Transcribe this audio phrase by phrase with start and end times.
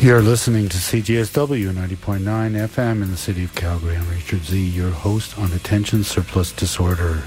[0.00, 3.96] You're listening to CJSW 90.9 FM in the city of Calgary.
[3.96, 7.24] I'm Richard Z., your host on attention surplus disorder.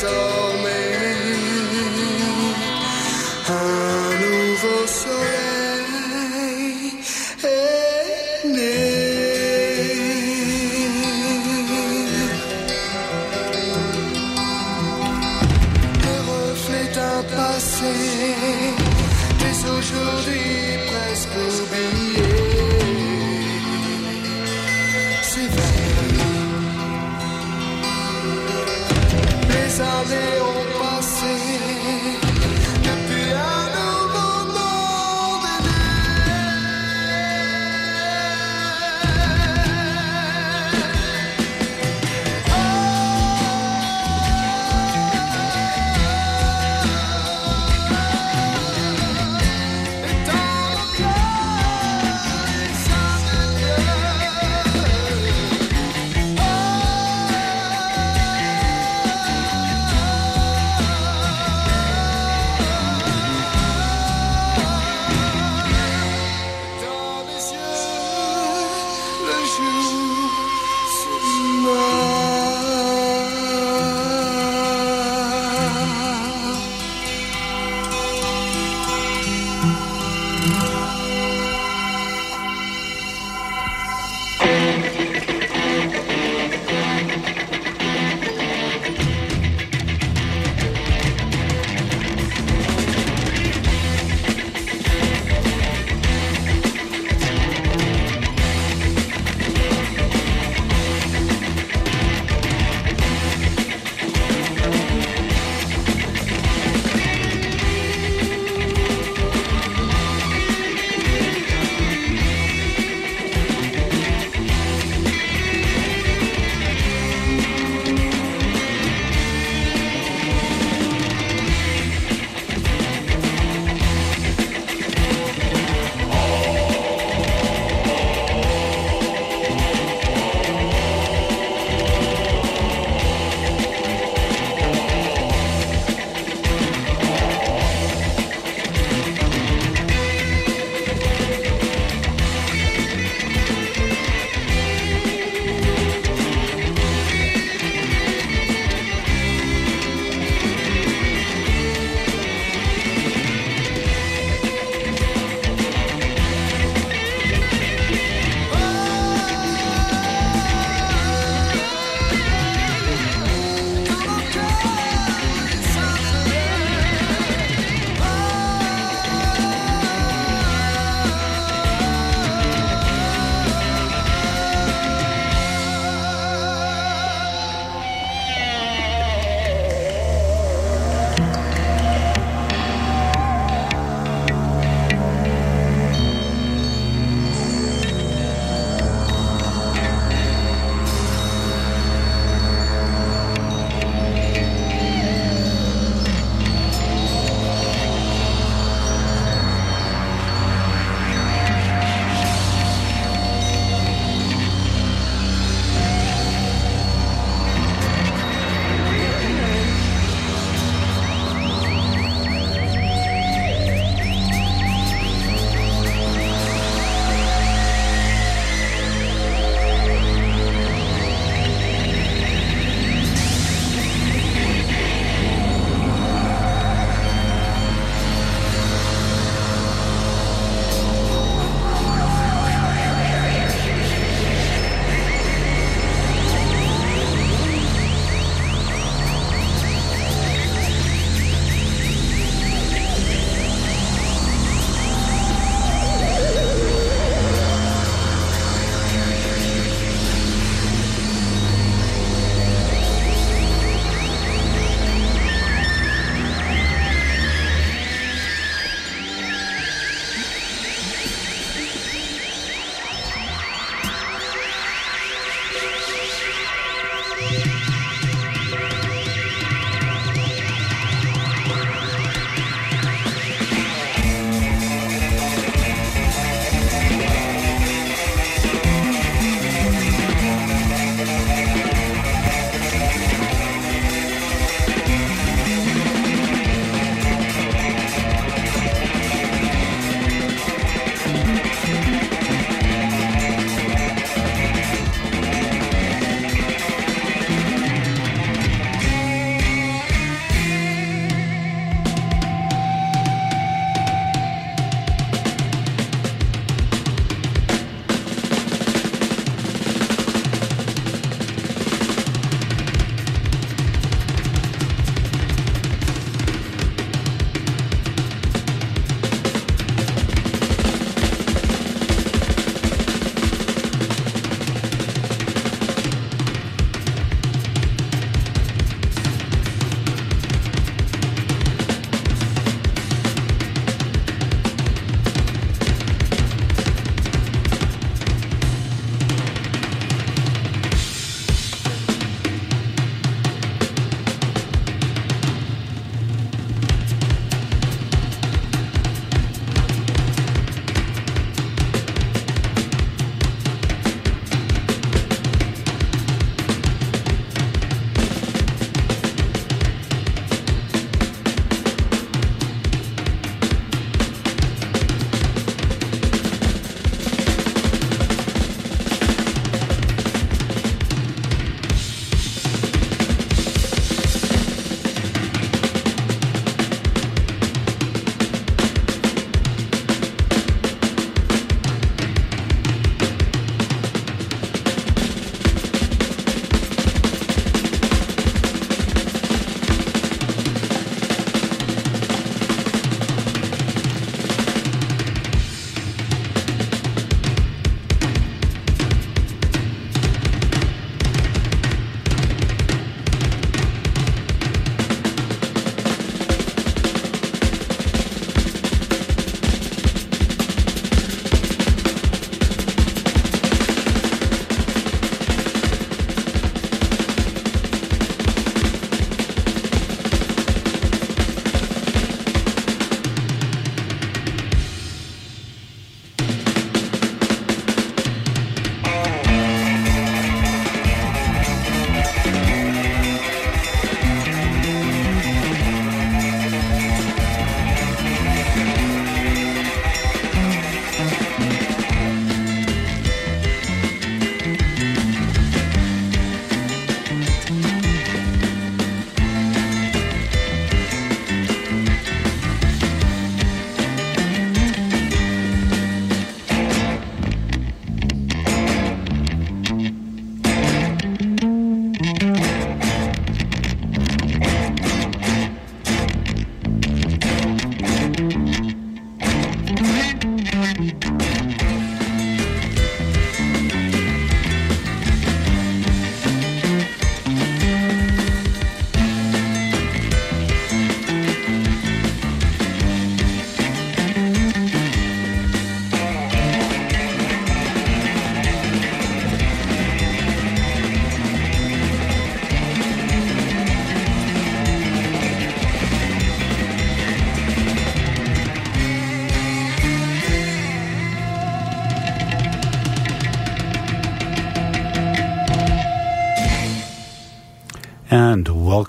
[0.00, 0.29] Saber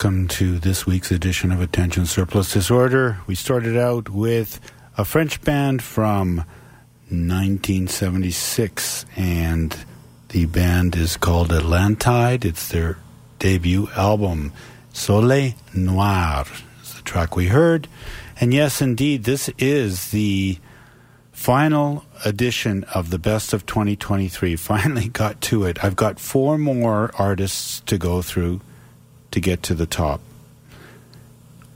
[0.01, 3.20] welcome to this week's edition of Attention Surplus Disorder.
[3.27, 4.60] We started out with
[4.98, 6.38] a French band from
[7.10, 9.77] 1976, and
[10.29, 12.46] the band is called Atlantide.
[12.46, 12.98] It's their
[13.38, 14.53] debut album,
[14.91, 16.46] Soleil Noir,
[16.81, 17.88] is the track we heard.
[18.39, 20.58] And yes, indeed, this is the
[21.31, 24.55] final edition of the best of 2023.
[24.72, 25.84] Finally got to it.
[25.84, 28.62] I've got four more artists to go through
[29.32, 30.22] to get to the top.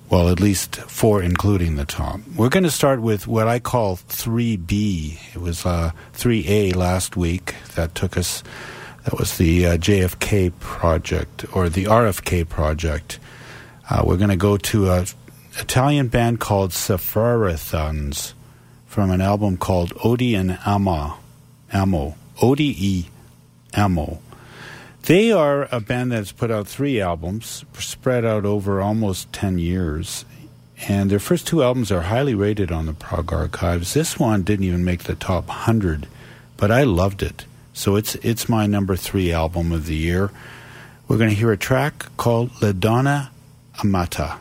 [0.10, 2.20] Well, at least four, including the top.
[2.36, 5.36] We're going to start with what I call 3B.
[5.36, 8.44] It was uh, 3A last week that took us,
[9.04, 13.20] that was the uh, JFK project, or the RFK project.
[13.90, 15.08] Uh, we're going to go to an
[15.58, 18.34] Italian band called Sfaratthons
[18.86, 21.18] from an album called Odi and Ama.
[21.74, 22.16] Amo.
[22.42, 23.08] O-D-E
[23.76, 24.20] Amo.
[25.06, 30.26] They are a band that's put out three albums, spread out over almost 10 years.
[30.88, 33.94] And their first two albums are highly rated on the Prog Archives.
[33.94, 36.08] This one didn't even make the top 100,
[36.58, 37.46] but I loved it.
[37.72, 40.32] So it's, it's my number three album of the year.
[41.08, 43.30] We're going to hear a track called La Donna
[43.84, 44.40] Amata.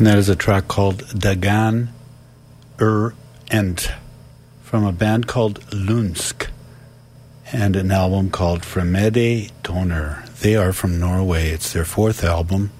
[0.00, 1.88] And that is a track called Dagan
[2.80, 3.12] Ur
[3.50, 3.92] Ent
[4.62, 6.48] from a band called Lumsk
[7.52, 10.24] and an album called Fremmede Toner.
[10.40, 11.50] They are from Norway.
[11.50, 12.70] It's their fourth album.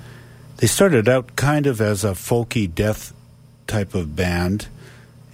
[0.56, 3.12] They started out kind of as a folky death
[3.66, 4.68] type of band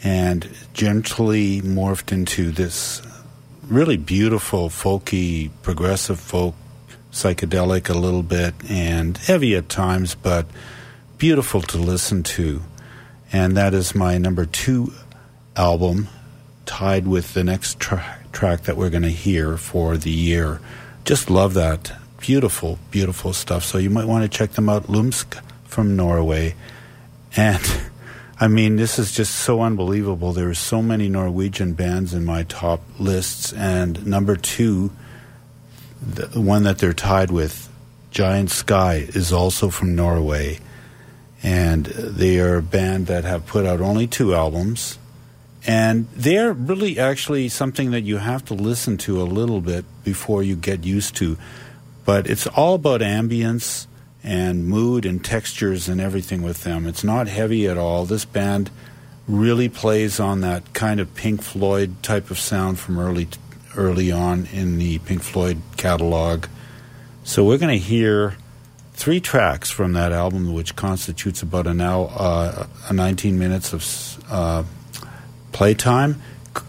[0.03, 3.01] and gently morphed into this
[3.69, 6.57] really beautiful folky progressive folk
[7.13, 10.47] psychedelic a little bit and heavy at times but
[11.19, 12.63] beautiful to listen to
[13.33, 14.93] and that is my number two
[15.57, 16.09] album
[16.65, 20.61] tied with the next tra- track that we're going to hear for the year.
[21.05, 21.93] Just love that.
[22.19, 23.65] Beautiful beautiful stuff.
[23.65, 24.89] So you might want to check them out.
[24.89, 26.55] Lumsk from norway.
[27.37, 27.63] And
[28.41, 30.33] I mean, this is just so unbelievable.
[30.33, 34.93] There are so many Norwegian bands in my top lists, and number two,
[36.03, 37.71] the one that they're tied with,
[38.11, 40.59] Giant Sky, is also from Norway
[41.43, 44.99] and they are a band that have put out only two albums.
[45.67, 50.43] And they're really actually something that you have to listen to a little bit before
[50.43, 51.37] you get used to.
[52.05, 53.87] But it's all about ambience
[54.23, 56.87] and mood and textures and everything with them.
[56.87, 58.05] It's not heavy at all.
[58.05, 58.71] This band
[59.27, 63.29] really plays on that kind of Pink Floyd type of sound from early
[63.77, 66.47] early on in the Pink Floyd catalog.
[67.25, 68.37] So we're going to hear
[68.97, 74.65] three tracks from that album, which constitutes about an hour, uh, 19 minutes of uh,
[75.53, 76.21] playtime.
[76.57, 76.65] C-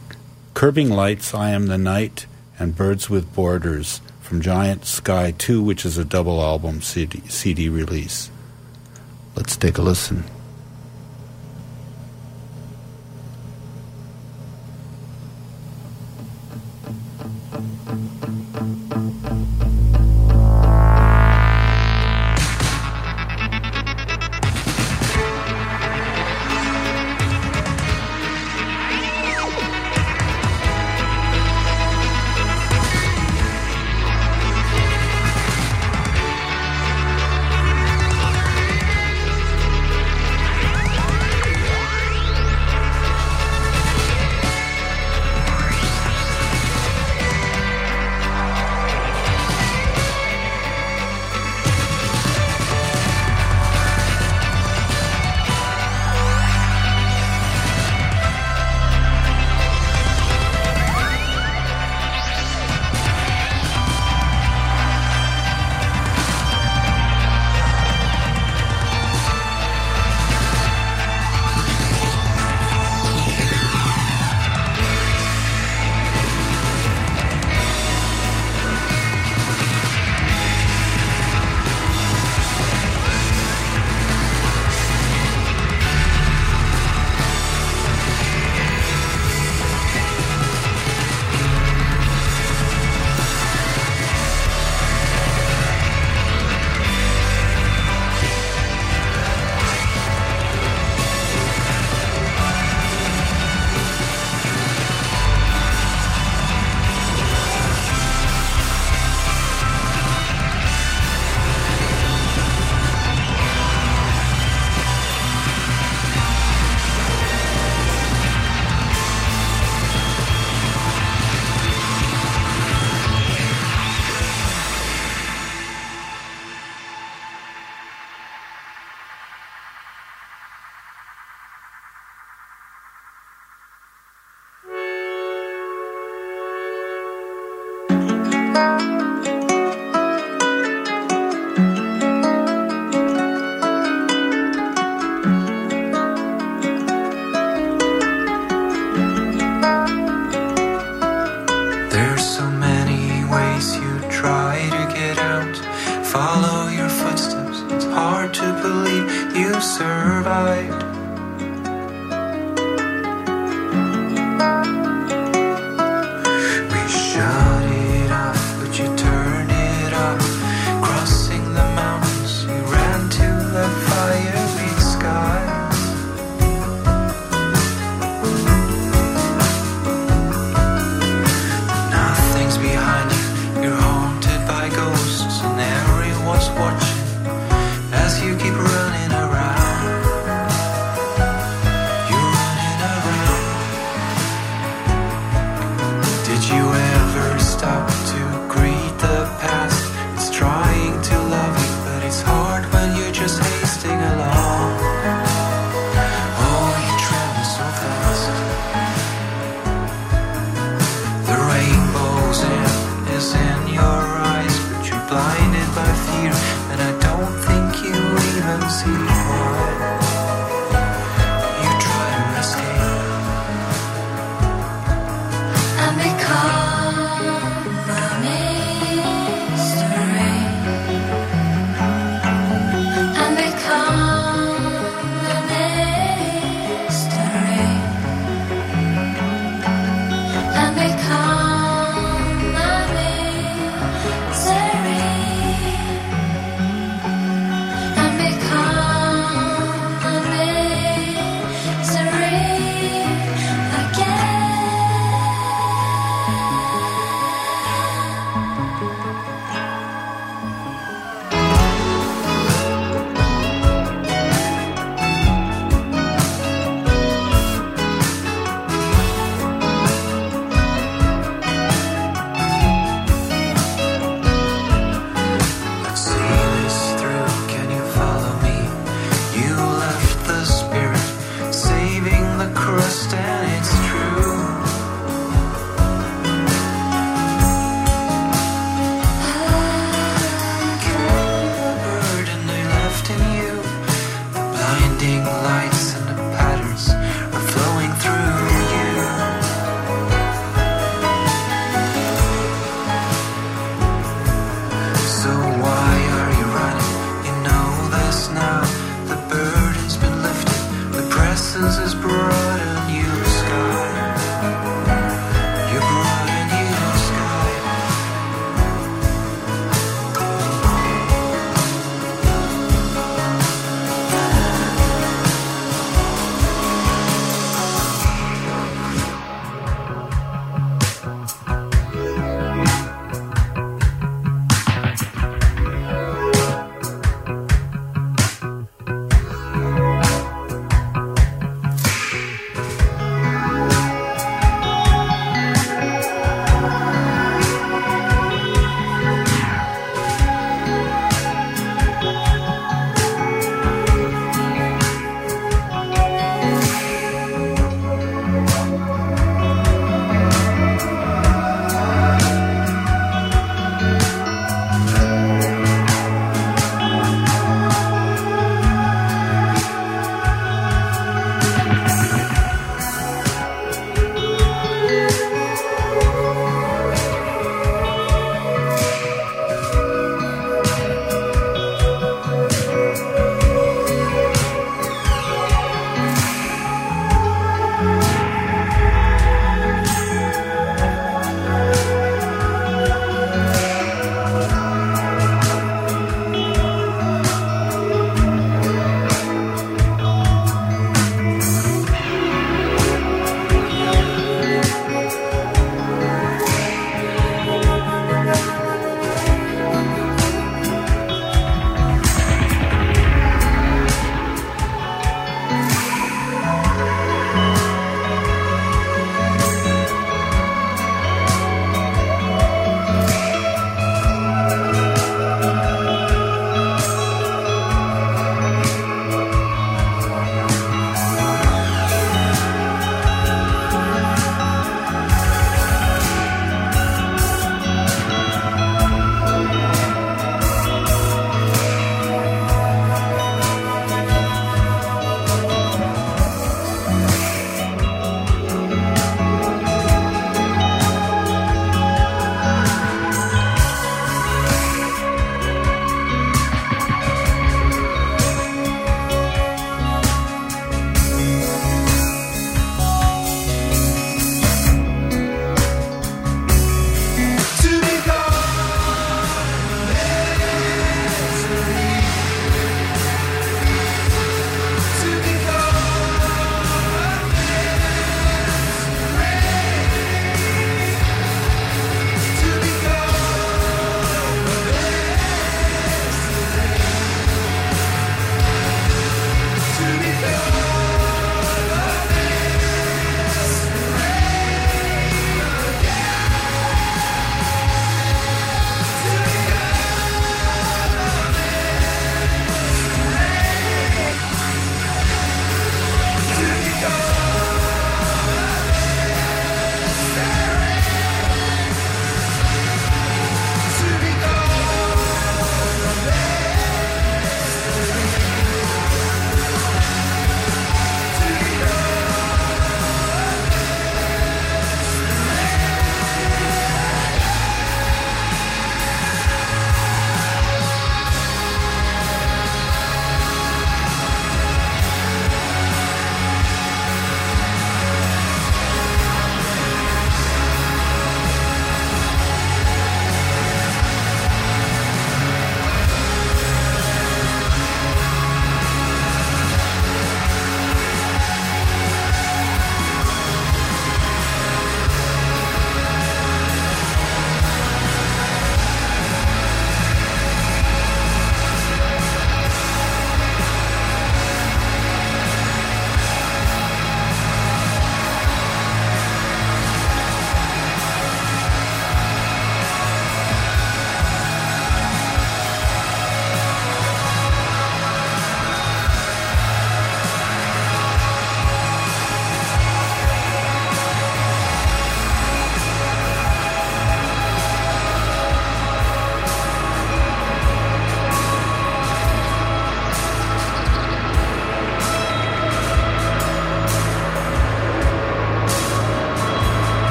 [0.54, 2.28] Curbing Lights, I Am the Night,
[2.60, 7.70] and Birds with Borders from Giant Sky 2, which is a double album CD, CD
[7.70, 8.30] release.
[9.36, 10.26] Let's take a listen.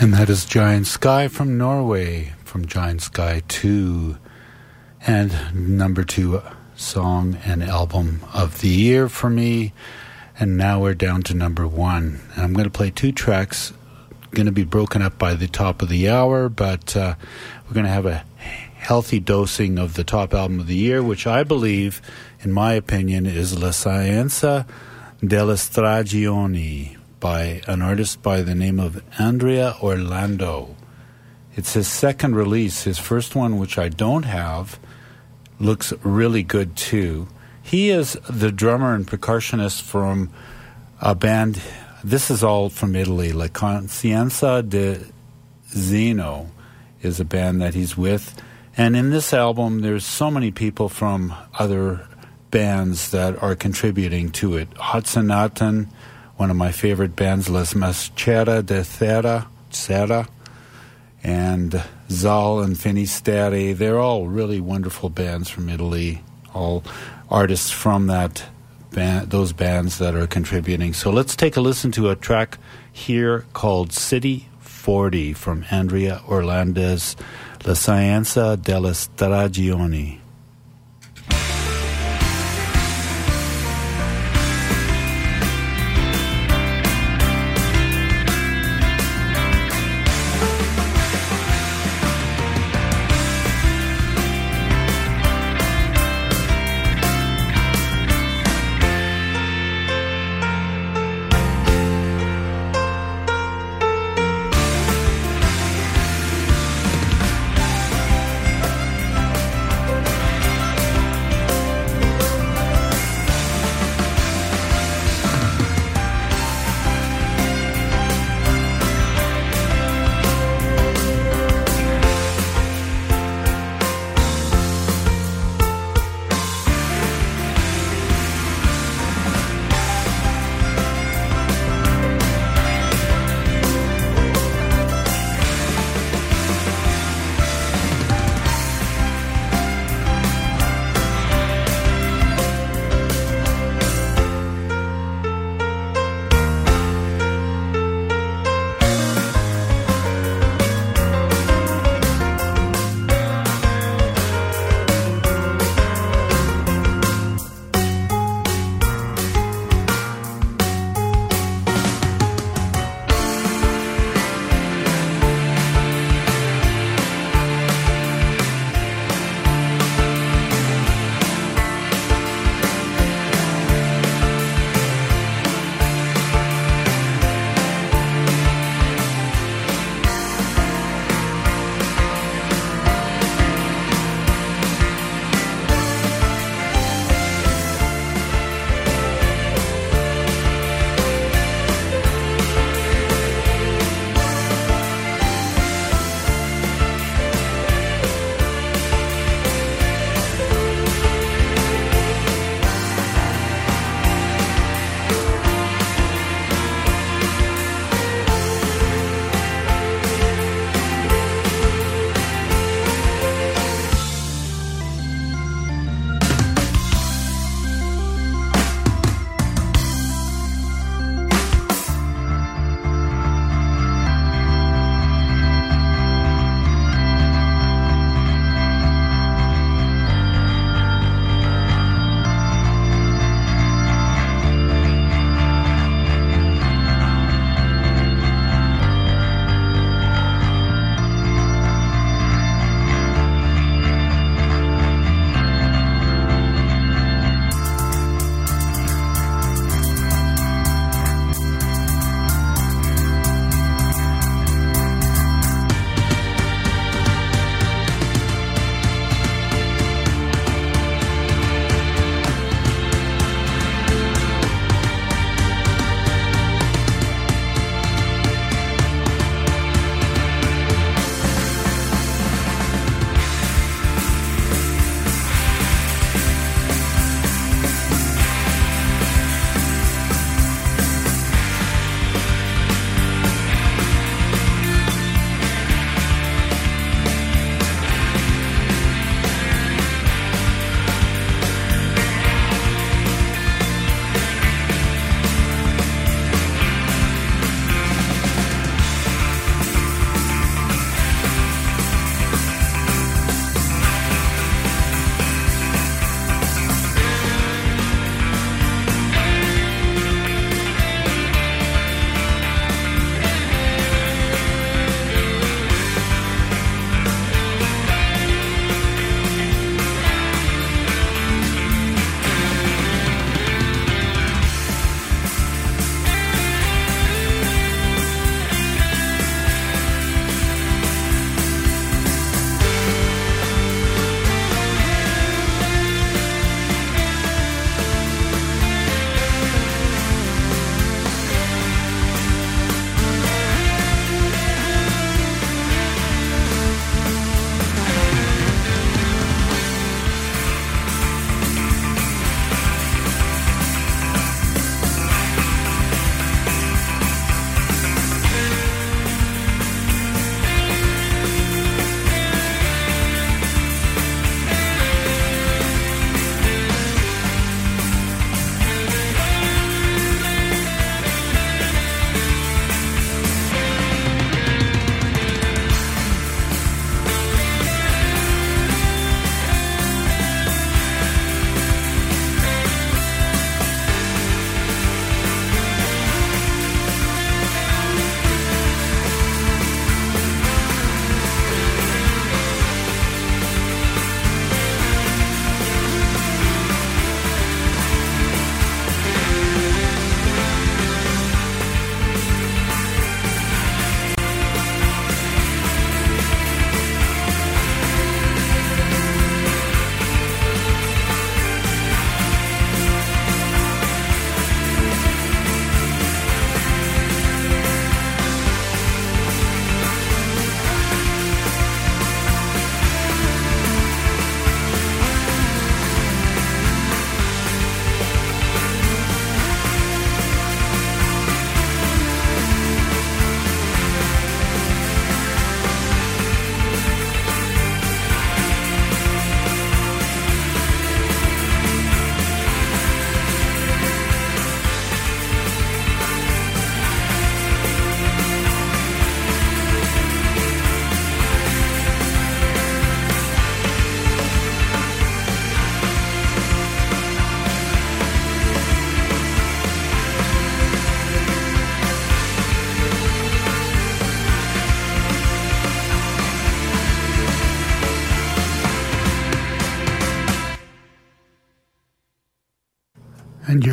[0.00, 4.16] And that is Giant Sky from Norway, from Giant Sky 2.
[5.04, 6.40] And number two
[6.76, 9.72] song and album of the year for me.
[10.38, 12.20] And now we're down to number one.
[12.34, 13.72] And I'm going to play two tracks,
[14.30, 17.16] going to be broken up by the top of the hour, but uh,
[17.66, 18.24] we're going to have a
[18.76, 22.00] healthy dosing of the top album of the year, which I believe,
[22.38, 24.64] in my opinion, is La Scienza
[25.26, 30.76] delle Stagioni by an artist by the name of Andrea Orlando.
[31.56, 32.84] It's his second release.
[32.84, 34.78] His first one, which I don't have,
[35.58, 37.28] looks really good too.
[37.62, 40.30] He is the drummer and percussionist from
[41.00, 41.60] a band.
[42.04, 43.32] This is all from Italy.
[43.32, 45.04] La Coscienza de
[45.70, 46.50] Zeno
[47.02, 48.40] is a band that he's with.
[48.76, 52.06] And in this album, there's so many people from other
[52.50, 54.68] bands that are contributing to it.
[54.76, 55.30] Hudson
[56.38, 60.28] one of my favorite bands, Les Maschera de Serra, Serra,
[61.24, 61.72] and
[62.08, 63.74] Zaal and Finisterre.
[63.74, 66.22] They're all really wonderful bands from Italy,
[66.54, 66.84] all
[67.28, 68.44] artists from that
[68.92, 70.94] band, those bands that are contributing.
[70.94, 72.58] So let's take a listen to a track
[72.92, 77.16] here called City 40 from Andrea Orlando's
[77.64, 80.17] La Scienza delle Stagioni.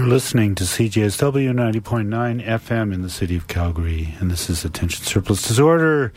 [0.06, 4.14] You're listening to CJSW 90.9 FM in the city of Calgary.
[4.20, 6.14] And this is Attention Surplus Disorder.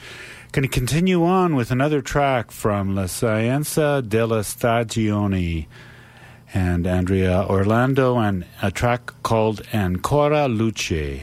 [0.53, 5.69] Going to continue on with another track from La Scienza della Stagione
[6.53, 11.23] and Andrea Orlando and a track called Ancora Luce.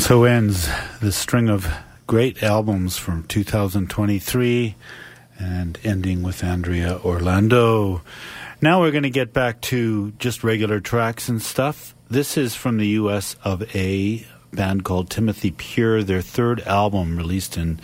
[0.00, 0.66] And so ends
[1.02, 1.70] the string of
[2.06, 4.74] great albums from 2023
[5.38, 8.00] and ending with Andrea Orlando.
[8.62, 11.94] Now we're going to get back to just regular tracks and stuff.
[12.08, 17.58] This is from the US of A band called Timothy Pure, their third album released
[17.58, 17.78] in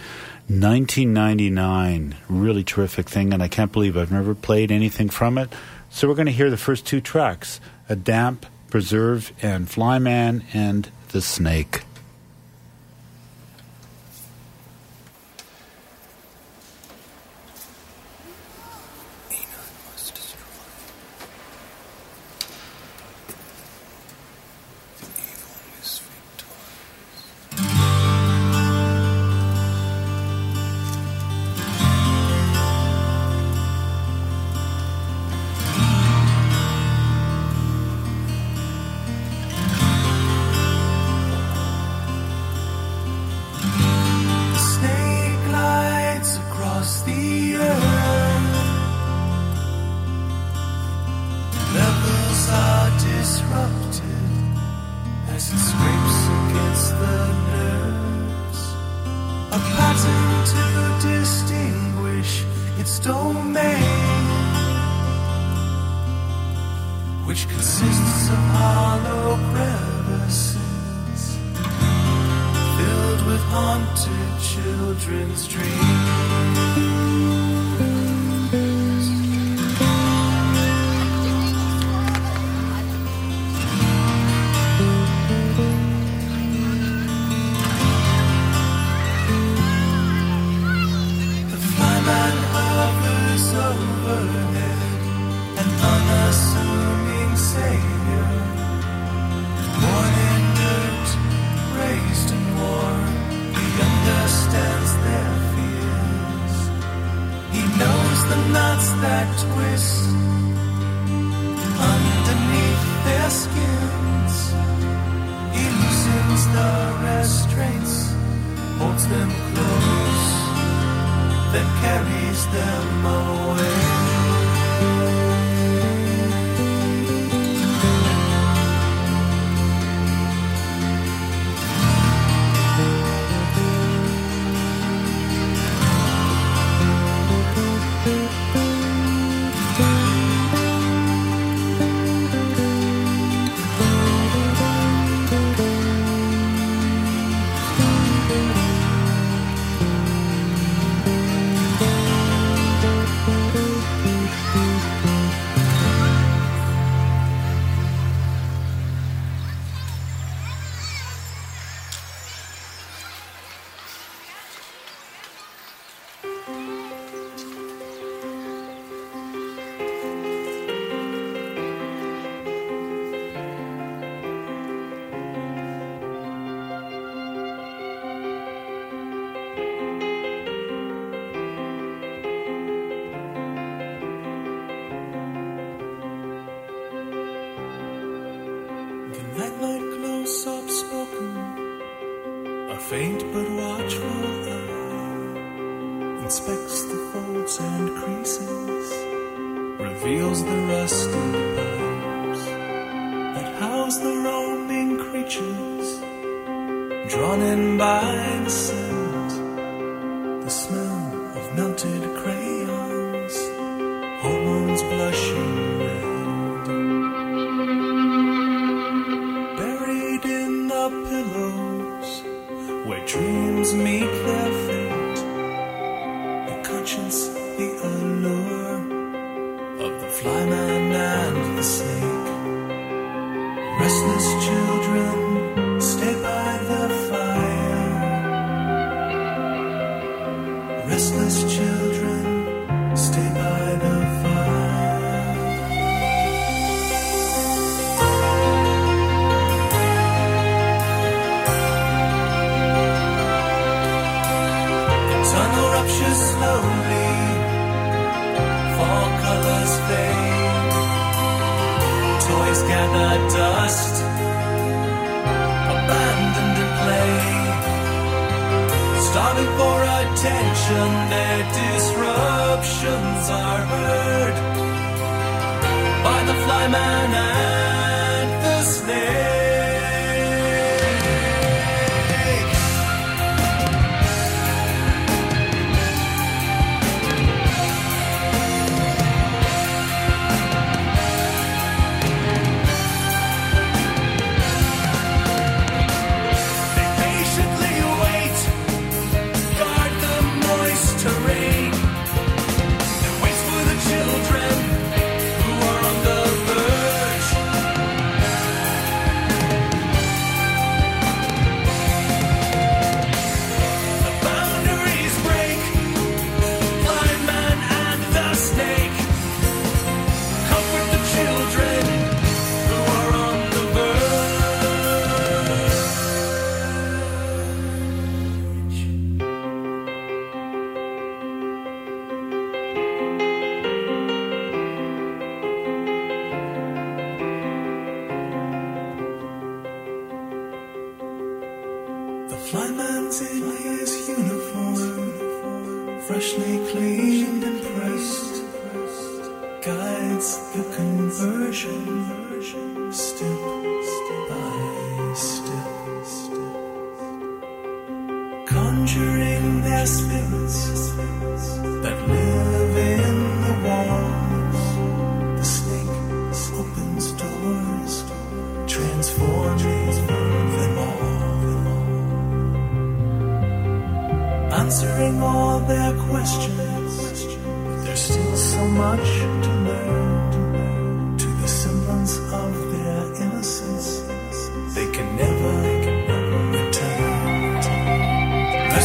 [0.49, 2.17] 1999.
[2.31, 5.53] Really terrific thing, and I can't believe I've never played anything from it.
[5.91, 7.61] So we're going to hear the first two tracks
[7.91, 11.86] A Damp, Preserve, and Flyman, and The Snake.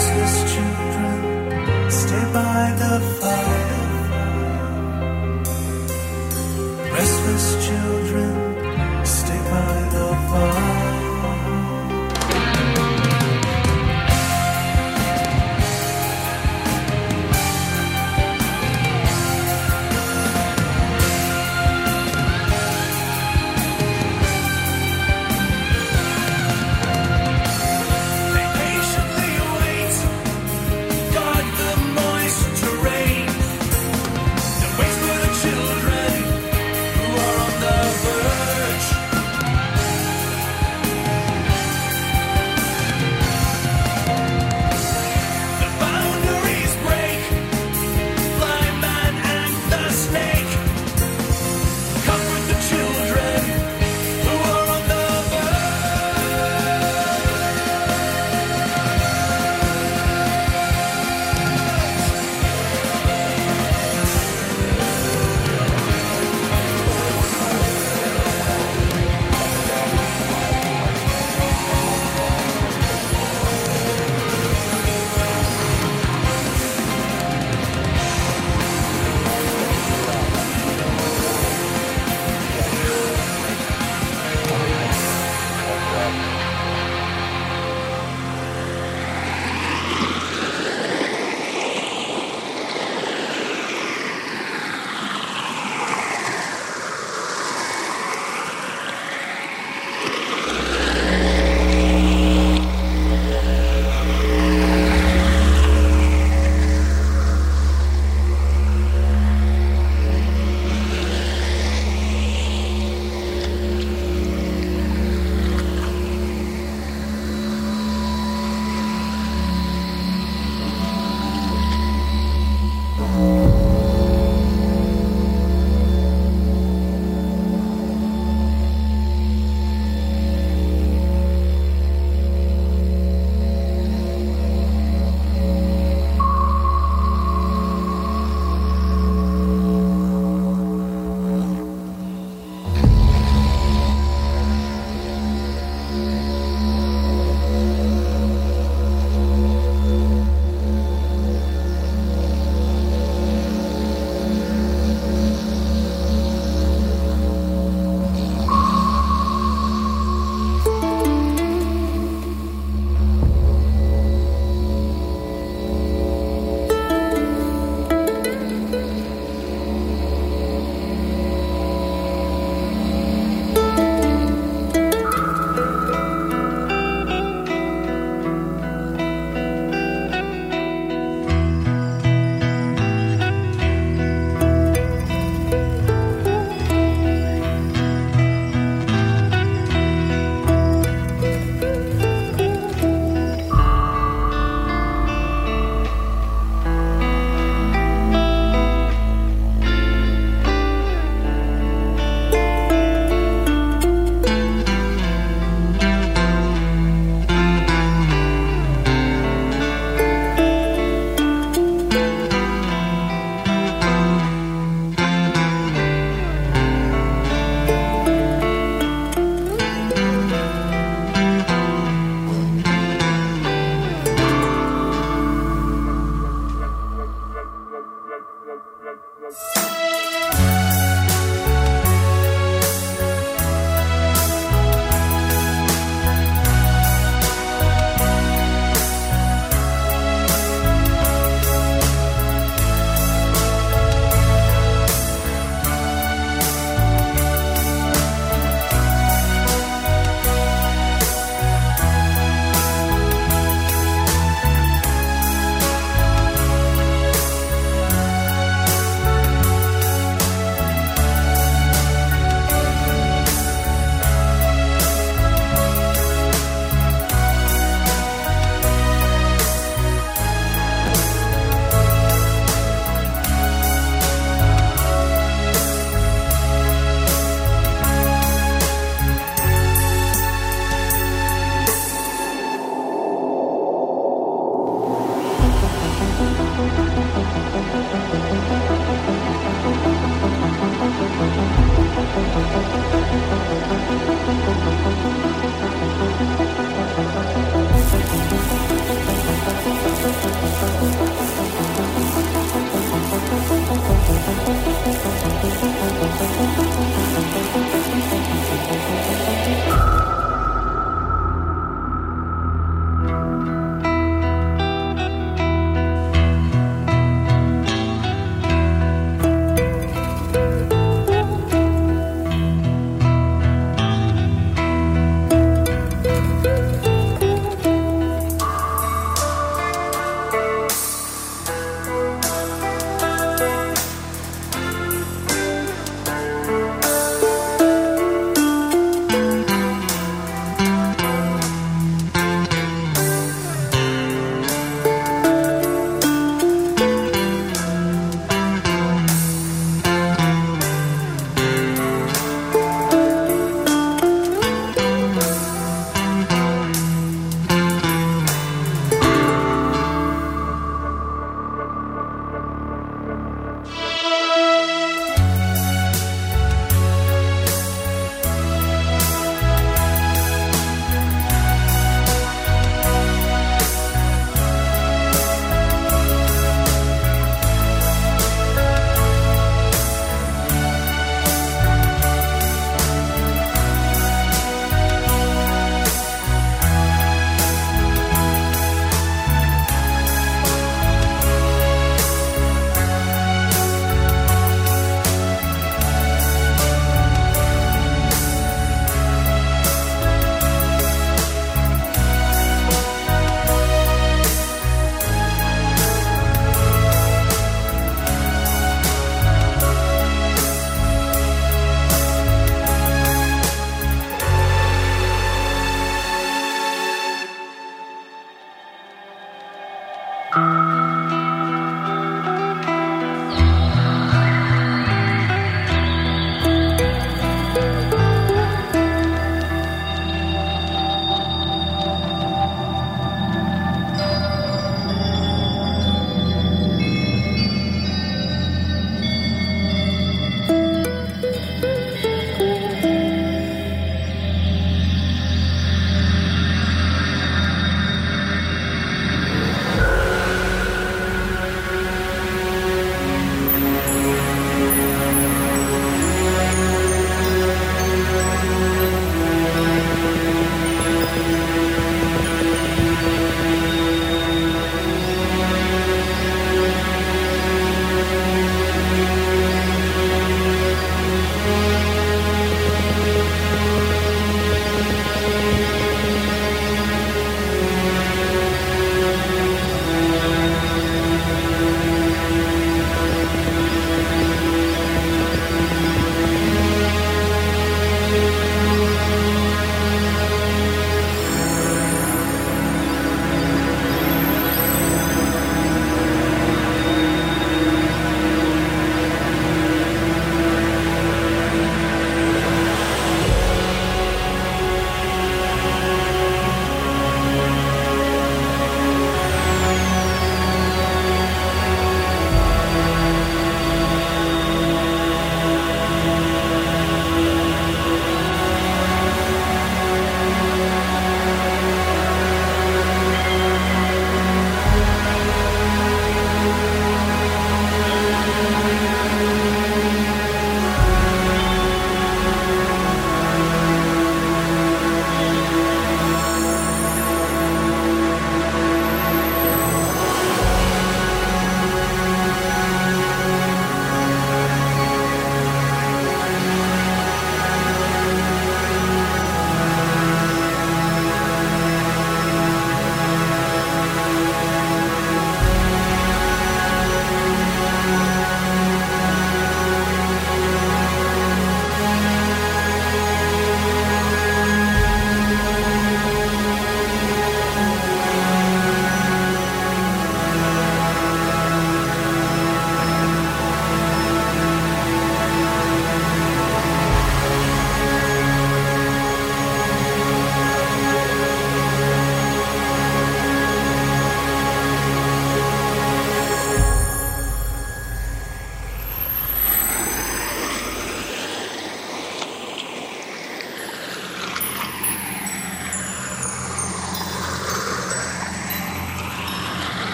[0.00, 0.69] Restless children,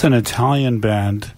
[0.00, 1.34] That's an Italian band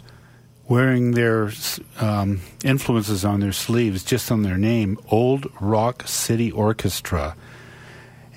[0.68, 1.50] wearing their
[1.98, 7.34] um, influences on their sleeves, just on their name, Old Rock City Orchestra.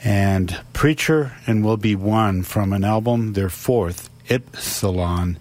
[0.04, 5.38] And Preacher and Will Be One from an album, their fourth, Ypsilon.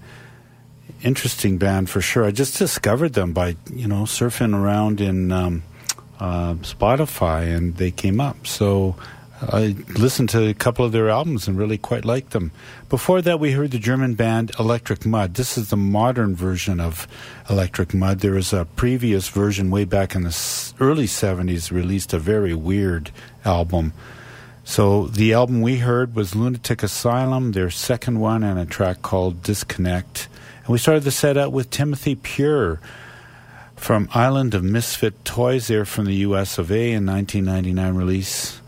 [1.02, 2.26] Interesting band for sure.
[2.26, 5.62] I just discovered them by, you know, surfing around in um,
[6.20, 8.46] uh, Spotify and they came up.
[8.46, 8.96] So
[9.52, 12.50] I listened to a couple of their albums and really quite liked them.
[12.88, 15.34] Before that, we heard the German band Electric Mud.
[15.34, 17.06] This is the modern version of
[17.50, 18.20] Electric Mud.
[18.20, 23.10] There was a previous version way back in the early 70s, released a very weird
[23.44, 23.92] album.
[24.64, 29.42] So the album we heard was Lunatic Asylum, their second one, and a track called
[29.42, 30.28] Disconnect.
[30.60, 32.80] And we started the set out with Timothy Pure
[33.76, 38.60] from Island of Misfit Toys, there from the US of A in 1999 release.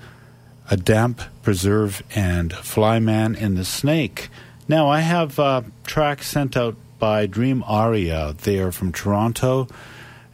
[0.69, 4.29] A Damp Preserve and Flyman in the Snake.
[4.69, 8.35] Now, I have uh, tracks sent out by Dream Aria.
[8.43, 9.69] They are from Toronto,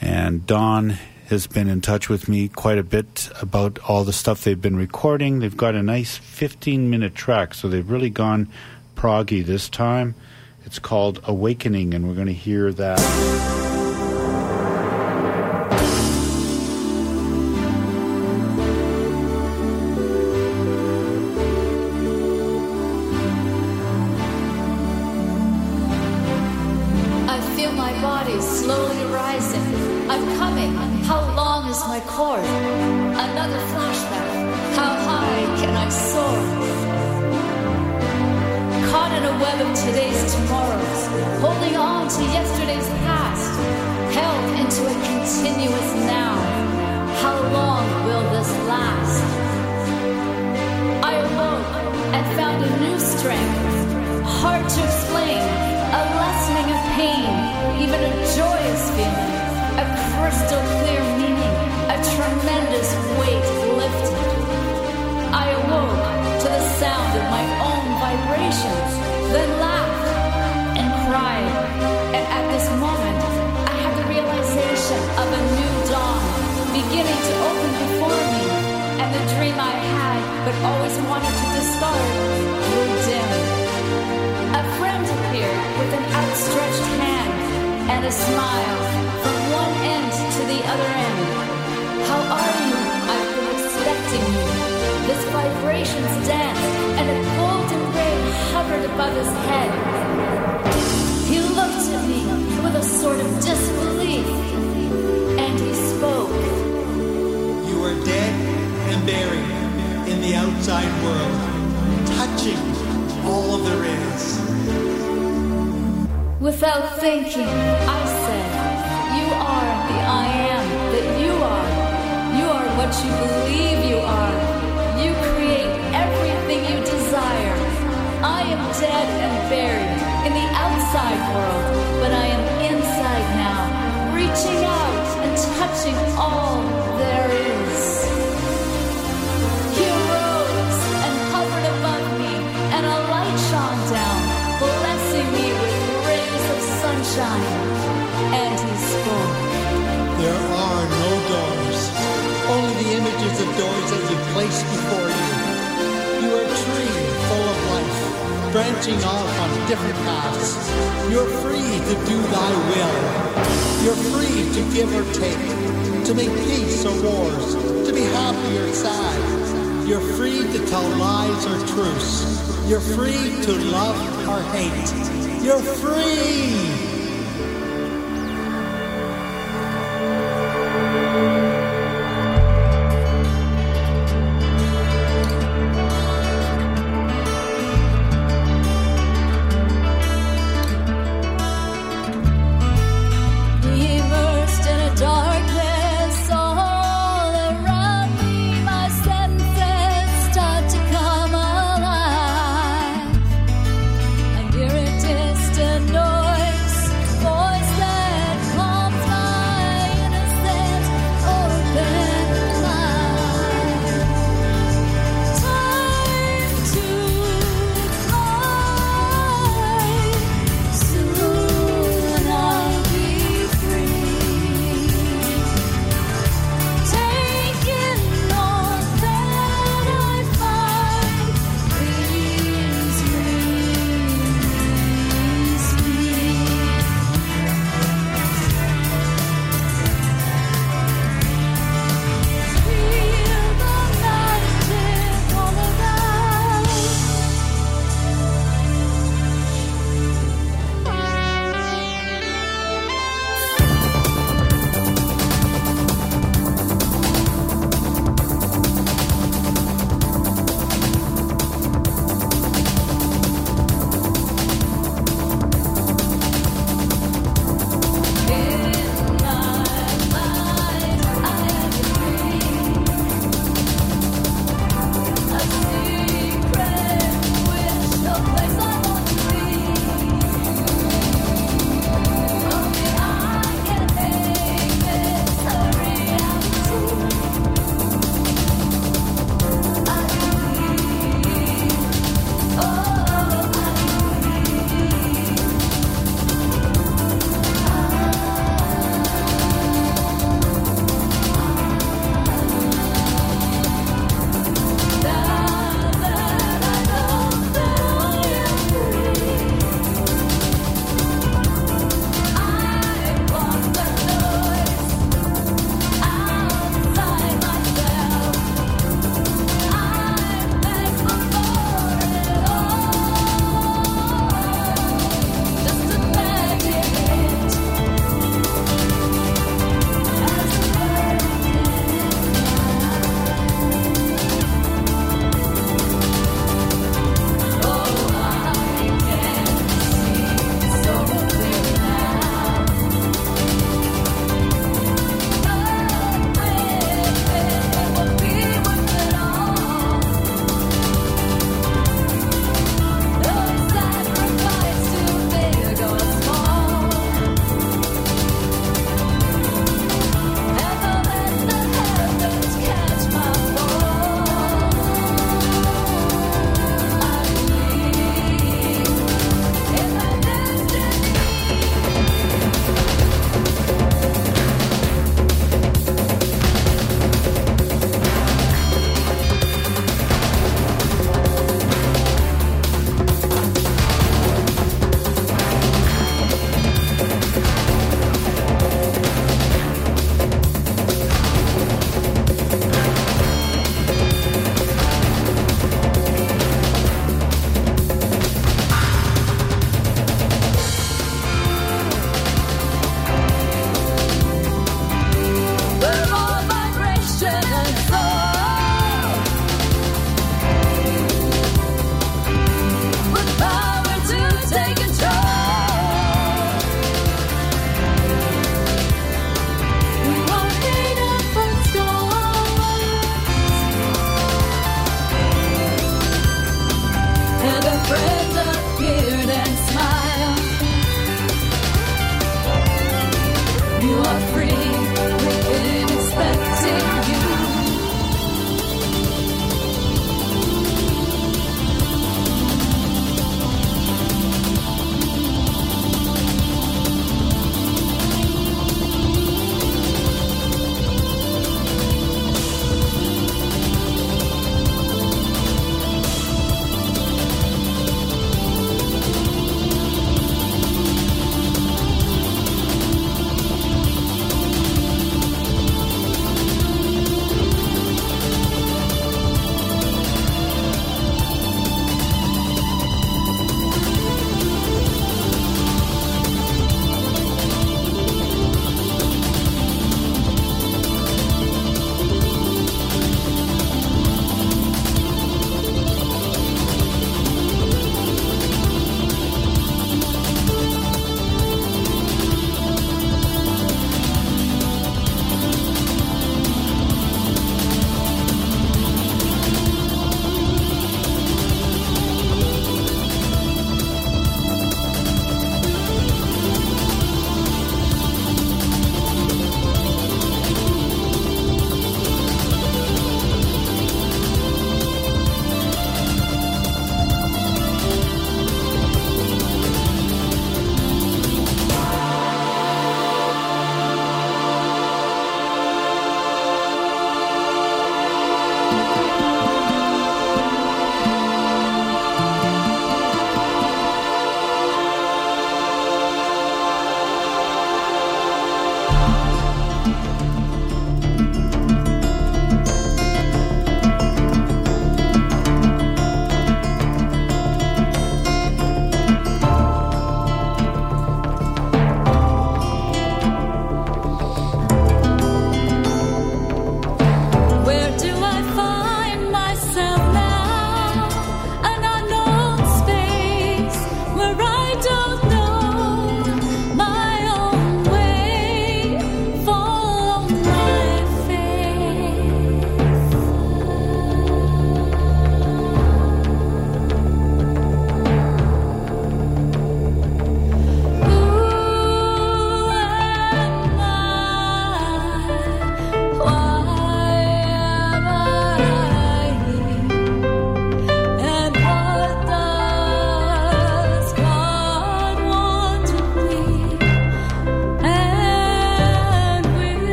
[0.00, 0.98] and Don
[1.28, 4.76] has been in touch with me quite a bit about all the stuff they've been
[4.76, 5.38] recording.
[5.38, 8.48] They've got a nice 15 minute track, so they've really gone
[8.96, 10.14] proggy this time.
[10.64, 13.67] It's called Awakening, and we're going to hear that.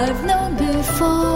[0.00, 1.27] I've known before.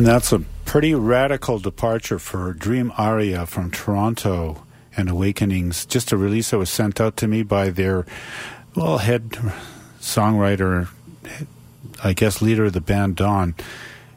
[0.00, 4.64] And that's a pretty radical departure for Dream Aria from Toronto
[4.96, 5.84] and Awakenings.
[5.84, 8.06] Just a release that was sent out to me by their,
[8.74, 9.28] well, head
[10.00, 10.88] songwriter,
[12.02, 13.54] I guess, leader of the band, Don.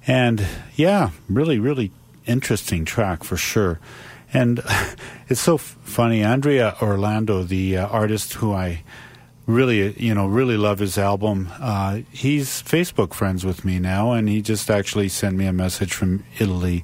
[0.07, 1.91] And yeah, really, really
[2.25, 3.81] interesting track for sure.
[4.33, 4.61] And
[5.27, 6.23] it's so funny.
[6.23, 8.83] Andrea Orlando, the uh, artist who I
[9.45, 14.29] really, you know, really love his album, uh, he's Facebook friends with me now, and
[14.29, 16.83] he just actually sent me a message from Italy.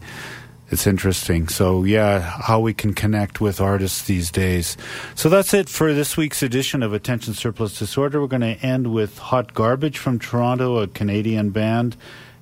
[0.72, 1.48] It's interesting.
[1.48, 4.78] So, yeah, how we can connect with artists these days.
[5.16, 8.22] So, that's it for this week's edition of Attention Surplus Disorder.
[8.22, 11.98] We're going to end with Hot Garbage from Toronto, a Canadian band.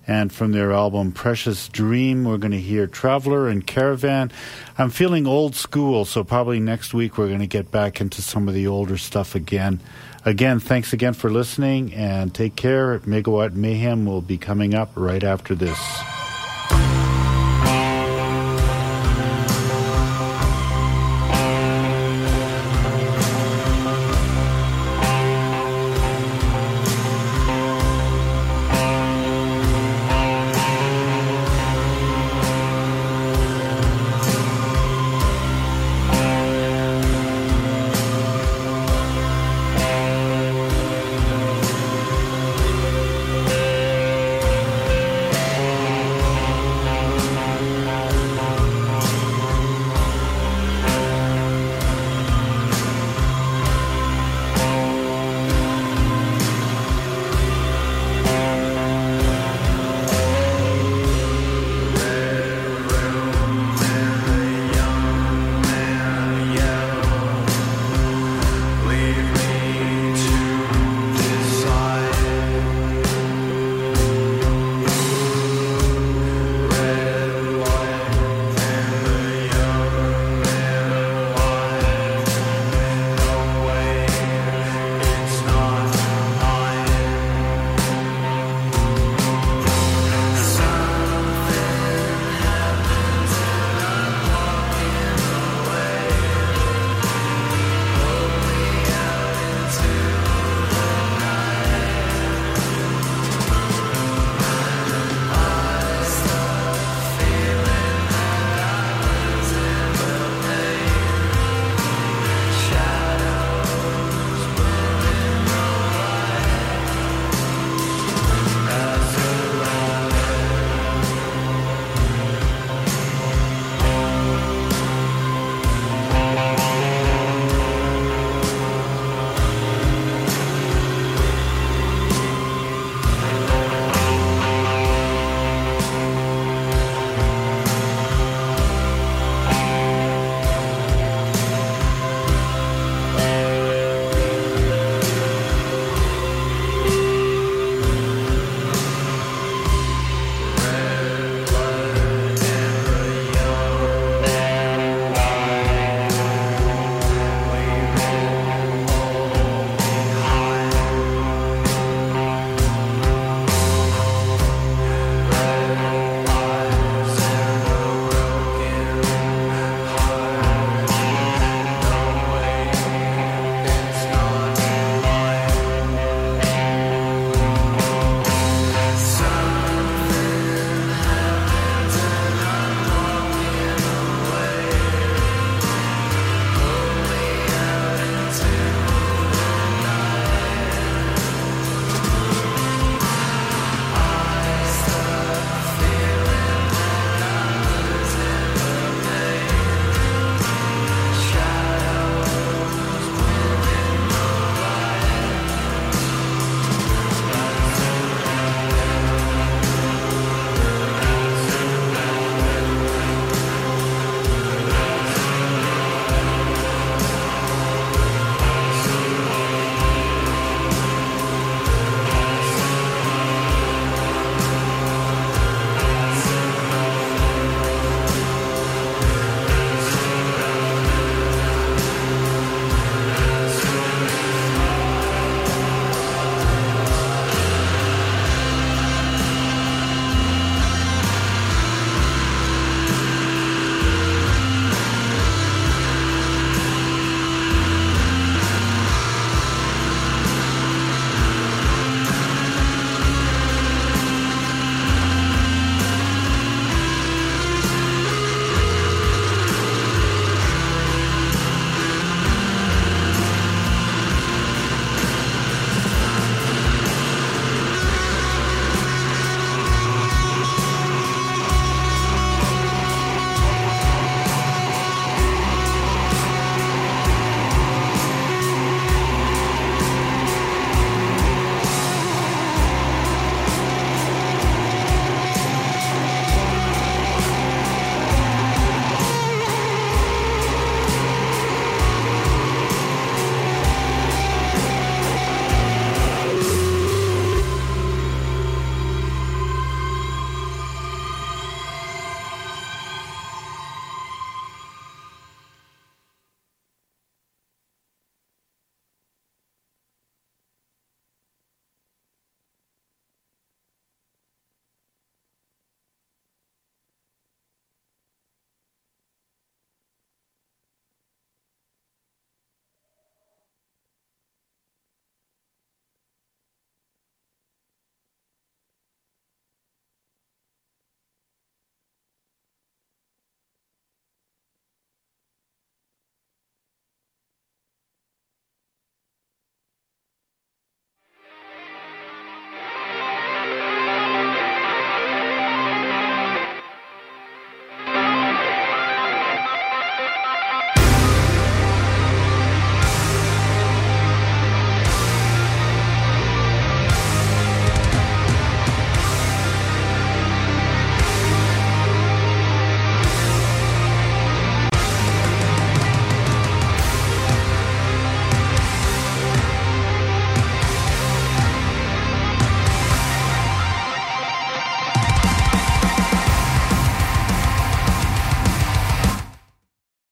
[0.09, 4.31] And from their album Precious Dream, we're going to hear Traveler and Caravan.
[4.77, 8.47] I'm feeling old school, so probably next week we're going to get back into some
[8.47, 9.81] of the older stuff again.
[10.27, 12.99] Again, thanks again for listening and take care.
[12.99, 15.79] Megawatt Mayhem will be coming up right after this.